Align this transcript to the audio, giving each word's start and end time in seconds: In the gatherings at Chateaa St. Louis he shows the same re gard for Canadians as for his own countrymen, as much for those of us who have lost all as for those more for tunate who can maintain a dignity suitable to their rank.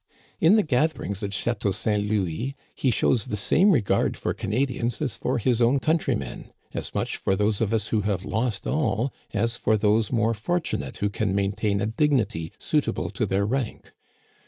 In 0.39 0.55
the 0.55 0.63
gatherings 0.63 1.21
at 1.21 1.29
Chateaa 1.31 1.71
St. 1.75 2.09
Louis 2.09 2.55
he 2.73 2.89
shows 2.89 3.27
the 3.27 3.37
same 3.37 3.69
re 3.69 3.81
gard 3.81 4.17
for 4.17 4.33
Canadians 4.33 4.99
as 4.99 5.15
for 5.15 5.37
his 5.37 5.61
own 5.61 5.77
countrymen, 5.79 6.51
as 6.73 6.95
much 6.95 7.17
for 7.17 7.35
those 7.35 7.61
of 7.61 7.71
us 7.71 7.89
who 7.89 8.01
have 8.01 8.25
lost 8.25 8.65
all 8.65 9.13
as 9.31 9.57
for 9.57 9.77
those 9.77 10.11
more 10.11 10.33
for 10.33 10.59
tunate 10.59 10.97
who 10.97 11.09
can 11.11 11.35
maintain 11.35 11.79
a 11.81 11.85
dignity 11.85 12.51
suitable 12.57 13.11
to 13.11 13.27
their 13.27 13.45
rank. 13.45 13.91